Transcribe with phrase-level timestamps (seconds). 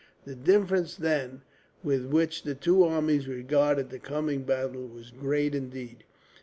[0.25, 1.43] The difference, then,
[1.83, 6.05] with which the two armies regarded the coming battle was great, indeed.